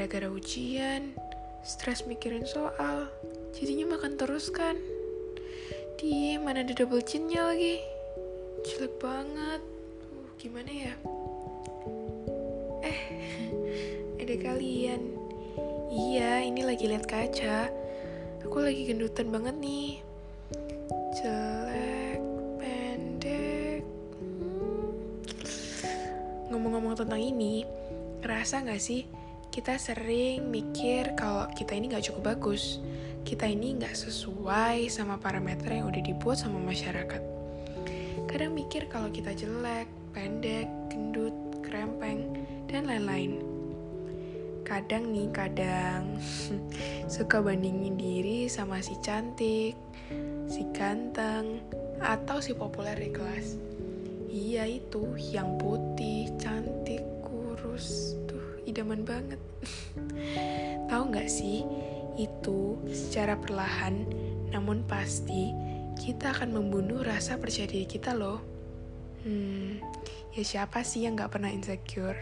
gara-gara 0.00 0.32
ujian, 0.32 1.12
stres 1.66 2.08
mikirin 2.08 2.46
soal, 2.48 3.10
jadinya 3.52 3.98
makan 3.98 4.14
terus 4.14 4.48
kan. 4.48 4.78
Di 6.00 6.40
mana 6.40 6.64
ada 6.64 6.72
double 6.72 7.04
chinnya 7.04 7.52
lagi? 7.52 7.82
Jelek 8.64 8.96
banget. 8.96 9.60
Uh, 10.08 10.30
gimana 10.40 10.70
ya? 10.72 10.94
Eh, 12.86 13.00
ada 14.24 14.34
kalian. 14.40 15.02
Iya, 15.90 16.48
ini 16.48 16.64
lagi 16.64 16.88
lihat 16.88 17.04
kaca. 17.04 17.68
Aku 18.46 18.62
lagi 18.62 18.88
gendutan 18.88 19.28
banget 19.28 19.58
nih. 19.60 20.00
Jelek, 21.20 21.59
Ngomong-ngomong 26.50 26.98
tentang 26.98 27.22
ini, 27.22 27.62
ngerasa 28.20 28.66
gak 28.66 28.82
sih 28.82 29.06
kita 29.50 29.78
sering 29.78 30.50
mikir 30.50 31.14
kalau 31.14 31.46
kita 31.54 31.78
ini 31.78 31.94
gak 31.94 32.10
cukup 32.10 32.34
bagus. 32.36 32.82
Kita 33.22 33.46
ini 33.46 33.78
gak 33.78 33.94
sesuai 33.94 34.90
sama 34.90 35.16
parameter 35.16 35.78
yang 35.78 35.88
udah 35.88 36.02
dibuat 36.02 36.42
sama 36.42 36.58
masyarakat. 36.58 37.22
Kadang 38.26 38.52
mikir 38.58 38.90
kalau 38.90 39.08
kita 39.14 39.30
jelek, 39.34 39.86
pendek, 40.10 40.66
gendut, 40.90 41.34
krempeng, 41.62 42.26
dan 42.66 42.86
lain-lain 42.86 43.50
kadang 44.70 45.10
nih 45.10 45.26
kadang 45.34 46.14
suka 47.10 47.42
bandingin 47.42 47.98
diri 47.98 48.46
sama 48.46 48.78
si 48.78 48.94
cantik, 49.02 49.74
si 50.46 50.62
ganteng, 50.70 51.58
atau 51.98 52.38
si 52.38 52.54
populer 52.54 52.94
di 52.94 53.10
kelas. 53.10 53.69
Iya 54.30 54.64
itu 54.70 55.18
yang 55.18 55.58
putih, 55.58 56.30
cantik, 56.38 57.02
kurus, 57.26 58.14
tuh 58.30 58.62
idaman 58.62 59.02
banget. 59.02 59.42
Tahu 60.90 61.02
nggak 61.10 61.26
sih 61.26 61.66
itu 62.14 62.78
secara 62.90 63.34
perlahan 63.34 64.06
namun 64.54 64.86
pasti 64.86 65.50
kita 65.98 66.30
akan 66.30 66.54
membunuh 66.54 67.02
rasa 67.02 67.42
percaya 67.42 67.66
diri 67.66 67.90
kita 67.90 68.14
loh. 68.14 68.38
Hmm, 69.26 69.82
ya 70.32 70.42
siapa 70.46 70.86
sih 70.86 71.04
yang 71.04 71.18
nggak 71.18 71.34
pernah 71.34 71.50
insecure? 71.50 72.16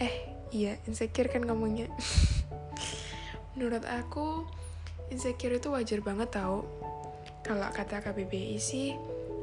Eh, 0.00 0.34
Iya, 0.54 0.78
insecure 0.86 1.26
kan 1.26 1.42
ngomongnya. 1.42 1.90
Menurut 3.58 3.82
aku, 3.82 4.46
insecure 5.10 5.58
itu 5.58 5.66
wajar 5.74 5.98
banget 5.98 6.30
tau. 6.30 6.62
Kalau 7.42 7.66
kata 7.74 7.98
KBBI 7.98 8.54
sih, 8.62 8.94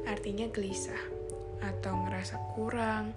artinya 0.08 0.48
gelisah, 0.48 0.96
atau 1.62 1.94
ngerasa 2.06 2.36
kurang, 2.58 3.14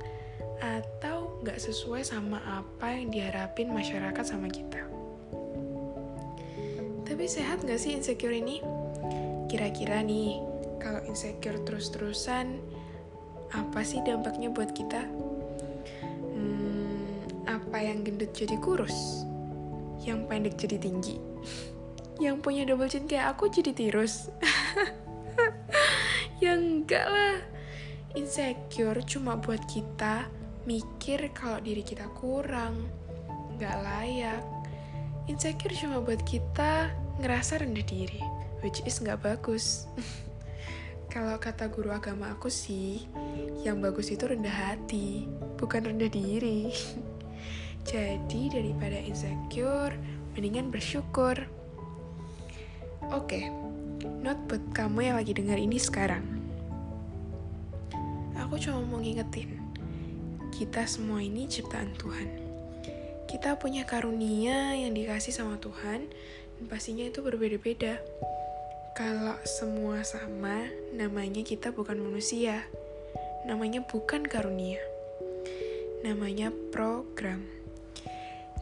atau 0.62 1.42
nggak 1.42 1.58
sesuai 1.58 2.06
sama 2.06 2.38
apa 2.46 2.94
yang 2.94 3.10
diharapin 3.10 3.74
masyarakat 3.74 4.26
sama 4.26 4.48
kita. 4.48 4.86
Tapi 7.06 7.26
sehat 7.26 7.66
nggak 7.66 7.80
sih 7.82 7.98
insecure 7.98 8.34
ini? 8.34 8.62
Kira-kira 9.50 10.02
nih, 10.02 10.42
kalau 10.82 11.02
insecure 11.06 11.62
terus-terusan, 11.66 12.62
apa 13.54 13.82
sih 13.86 14.02
dampaknya 14.02 14.50
buat 14.50 14.74
kita? 14.74 15.06
Apa 17.46 17.78
yang 17.92 18.08
gendut 18.08 18.34
jadi 18.34 18.58
kurus? 18.58 19.28
Yang 20.02 20.20
pendek 20.28 20.56
jadi 20.56 20.78
tinggi? 20.80 21.20
Yang 22.24 22.36
punya 22.40 22.64
double 22.64 22.88
chin 22.88 23.04
kayak 23.04 23.36
aku 23.36 23.52
jadi 23.52 23.76
tirus? 23.76 24.32
ya 26.44 26.56
enggak 26.56 27.04
lah. 27.04 27.38
Insecure 28.16 29.04
cuma 29.04 29.36
buat 29.36 29.60
kita 29.68 30.32
mikir 30.64 31.36
kalau 31.36 31.60
diri 31.60 31.84
kita 31.84 32.08
kurang, 32.16 32.88
nggak 33.60 33.76
layak. 33.84 34.44
Insecure 35.28 35.76
cuma 35.76 36.00
buat 36.00 36.24
kita 36.24 36.96
ngerasa 37.20 37.60
rendah 37.60 37.84
diri, 37.84 38.24
which 38.64 38.80
is 38.88 39.04
nggak 39.04 39.20
bagus. 39.20 39.84
Kalau 41.16 41.40
kata 41.40 41.72
guru 41.72 41.96
agama 41.96 42.36
aku 42.36 42.52
sih, 42.52 43.08
yang 43.64 43.80
bagus 43.80 44.12
itu 44.12 44.28
rendah 44.28 44.52
hati, 44.52 45.28
bukan 45.56 45.88
rendah 45.92 46.12
diri. 46.12 46.72
Jadi 47.92 48.52
daripada 48.52 49.00
insecure, 49.00 49.96
mendingan 50.36 50.72
bersyukur. 50.72 51.48
Oke, 53.12 53.44
okay, 53.44 53.44
not 54.20 54.40
buat 54.52 54.64
kamu 54.76 55.08
yang 55.08 55.16
lagi 55.16 55.32
dengar 55.32 55.56
ini 55.56 55.80
sekarang. 55.80 56.35
Aku 58.46 58.62
cuma 58.62 58.78
mau 58.86 59.02
ngingetin, 59.02 59.58
kita 60.54 60.86
semua 60.86 61.18
ini 61.18 61.50
ciptaan 61.50 61.98
Tuhan. 61.98 62.30
Kita 63.26 63.58
punya 63.58 63.90
karunia 63.90 64.78
yang 64.78 64.94
dikasih 64.94 65.34
sama 65.34 65.58
Tuhan, 65.58 66.06
dan 66.62 66.66
pastinya 66.70 67.10
itu 67.10 67.26
berbeda-beda. 67.26 67.98
Kalau 68.94 69.34
semua 69.50 70.06
sama, 70.06 70.62
namanya 70.94 71.42
kita 71.42 71.74
bukan 71.74 71.98
manusia. 71.98 72.70
Namanya 73.50 73.82
bukan 73.82 74.22
karunia. 74.30 74.78
Namanya 76.06 76.54
program. 76.70 77.50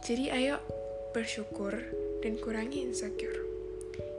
Jadi 0.00 0.32
ayo 0.32 0.64
bersyukur 1.12 1.76
dan 2.24 2.40
kurangi 2.40 2.88
insecure. 2.88 3.36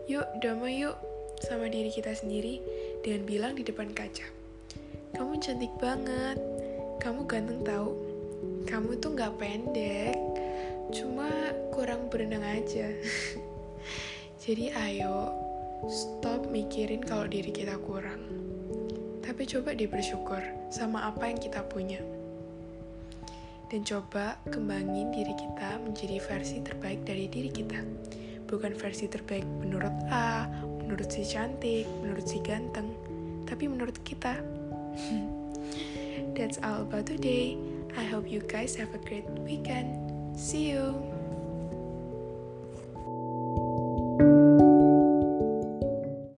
Yuk 0.05 0.29
damai 0.45 0.85
yuk 0.85 0.93
sama 1.41 1.73
diri 1.73 1.89
kita 1.89 2.13
sendiri 2.13 2.61
dan 3.01 3.25
bilang 3.25 3.57
di 3.57 3.65
depan 3.65 3.89
kaca. 3.97 4.44
Kamu 5.15 5.39
cantik 5.39 5.71
banget, 5.79 6.37
kamu 6.99 7.23
ganteng 7.25 7.63
tau. 7.63 7.95
Kamu 8.67 8.99
tuh 8.99 9.15
gak 9.15 9.39
pendek, 9.39 10.19
cuma 10.91 11.31
kurang 11.71 12.11
berenang 12.11 12.43
aja. 12.43 12.91
Jadi 14.43 14.75
ayo 14.75 15.31
stop 15.87 16.51
mikirin 16.51 17.01
kalau 17.01 17.25
diri 17.25 17.49
kita 17.49 17.79
kurang. 17.81 18.21
Tapi 19.23 19.47
coba 19.47 19.73
deh 19.73 19.89
bersyukur 19.89 20.43
sama 20.69 21.07
apa 21.09 21.31
yang 21.31 21.39
kita 21.41 21.65
punya 21.65 22.03
dan 23.75 23.81
coba 23.81 24.37
kembangin 24.53 25.09
diri 25.09 25.33
kita 25.33 25.81
menjadi 25.81 26.21
versi 26.21 26.61
terbaik 26.61 27.01
dari 27.03 27.25
diri 27.25 27.49
kita. 27.49 27.81
Bukan 28.45 28.77
versi 28.77 29.09
terbaik 29.09 29.45
menurut 29.57 29.91
A, 30.13 30.45
menurut 30.85 31.09
si 31.09 31.25
cantik, 31.25 31.89
menurut 31.99 32.23
si 32.29 32.37
ganteng, 32.45 32.93
tapi 33.49 33.65
menurut 33.65 33.97
kita. 34.05 34.37
That's 36.35 36.57
all 36.63 36.81
about 36.81 37.05
today. 37.05 37.57
I 37.97 38.03
hope 38.03 38.29
you 38.29 38.41
guys 38.41 38.75
have 38.75 38.93
a 38.93 38.99
great 38.99 39.29
weekend. 39.39 40.37
See 40.37 40.69
you. 40.69 41.14